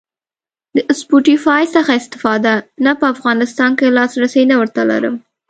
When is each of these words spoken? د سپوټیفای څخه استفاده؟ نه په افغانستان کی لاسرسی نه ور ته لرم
د 0.75 0.77
سپوټیفای 0.99 1.63
څخه 1.75 1.91
استفاده؟ 2.01 2.53
نه 2.85 2.91
په 2.99 3.05
افغانستان 3.13 3.71
کی 3.79 3.87
لاسرسی 3.97 4.43
نه 4.51 4.55
ور 4.59 4.69
ته 4.75 4.81
لرم 4.91 5.15